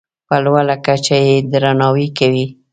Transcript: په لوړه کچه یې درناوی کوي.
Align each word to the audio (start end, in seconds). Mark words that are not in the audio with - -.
په 0.27 0.35
لوړه 0.43 0.75
کچه 0.85 1.15
یې 1.27 1.35
درناوی 1.51 2.07
کوي. 2.17 2.45